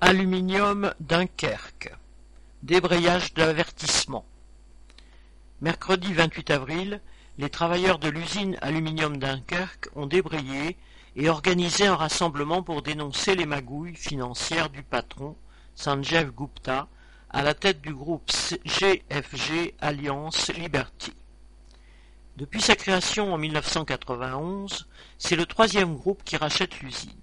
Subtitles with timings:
[0.00, 1.92] Aluminium Dunkerque.
[2.62, 4.24] Débrayage d'avertissement.
[5.60, 7.00] Mercredi 28 avril,
[7.36, 10.76] les travailleurs de l'usine Aluminium Dunkerque ont débrayé
[11.16, 15.36] et organisé un rassemblement pour dénoncer les magouilles financières du patron,
[15.74, 16.86] Sanjeev Gupta,
[17.30, 18.30] à la tête du groupe
[18.66, 21.12] GFG Alliance Liberty.
[22.36, 24.86] Depuis sa création en 1991,
[25.18, 27.18] c'est le troisième groupe qui rachète l'usine.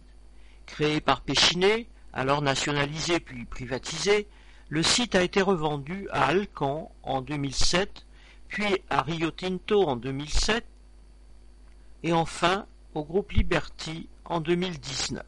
[0.66, 4.28] Créé par Péchinet, alors nationalisé puis privatisé,
[4.70, 8.06] le site a été revendu à Alcan en 2007,
[8.48, 10.66] puis à Rio Tinto en 2007
[12.04, 15.24] et enfin au groupe Liberty en 2019.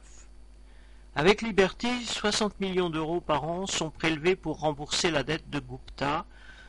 [1.16, 6.26] Avec Liberty, 60 millions d'euros par an sont prélevés pour rembourser la dette de Gupta,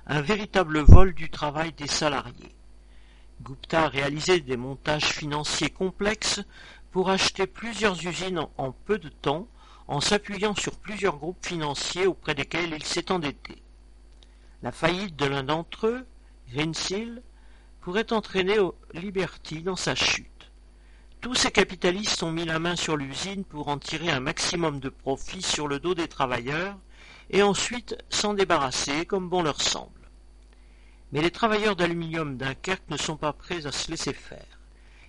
[0.06, 2.54] un véritable vol du travail des salariés.
[3.42, 6.40] Gupta a réalisé des montages financiers complexes
[6.90, 9.46] pour acheter plusieurs usines en peu de temps
[9.88, 13.56] en s'appuyant sur plusieurs groupes financiers auprès desquels il s'est endetté.
[14.62, 16.06] La faillite de l'un d'entre eux,
[16.52, 17.22] Greensill,
[17.80, 18.58] pourrait entraîner
[18.92, 20.50] Liberty dans sa chute.
[21.20, 24.88] Tous ces capitalistes ont mis la main sur l'usine pour en tirer un maximum de
[24.90, 26.76] profit sur le dos des travailleurs
[27.30, 29.90] et ensuite s'en débarrasser comme bon leur semble.
[31.12, 34.60] Mais les travailleurs d'aluminium Dunkerque ne sont pas prêts à se laisser faire.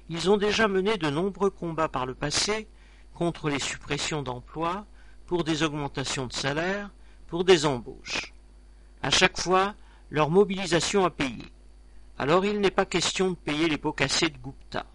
[0.10, 2.68] Ils ont déjà mené de nombreux combats par le passé
[3.14, 4.86] contre les suppressions d'emplois,
[5.28, 6.90] pour des augmentations de salaire,
[7.28, 8.34] pour des embauches.
[9.02, 9.76] À chaque fois,
[10.10, 11.46] leur mobilisation a payé.
[12.18, 14.86] Alors il n'est pas question de payer les pots cassés de Gupta.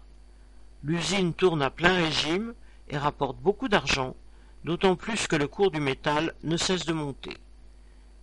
[0.83, 2.53] L'usine tourne à plein régime
[2.89, 4.15] et rapporte beaucoup d'argent,
[4.63, 7.37] d'autant plus que le cours du métal ne cesse de monter.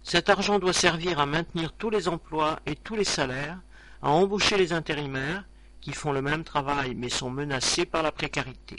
[0.03, 3.59] Cet argent doit servir à maintenir tous les emplois et tous les salaires,
[4.03, 5.45] à embaucher les intérimaires,
[5.81, 8.77] qui font le même travail mais sont menacés par la précarité.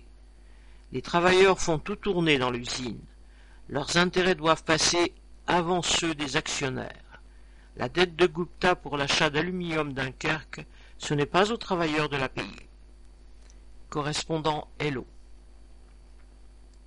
[0.94, 2.99] Les travailleurs font tout tourner dans l'usine.
[3.67, 5.11] Leurs intérêts doivent passer
[5.47, 7.19] avant ceux des actionnaires.
[7.77, 10.64] La dette de Gupta pour l'achat d'aluminium Dunkerque,
[10.99, 12.70] ce n'est pas aux travailleurs de la payer.
[13.89, 15.08] Correspondant Hello.